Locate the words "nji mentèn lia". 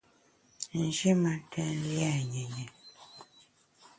0.81-2.11